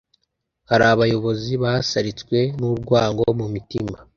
[0.69, 3.97] Hari abayobozi basaritswe n’urwango mu mitima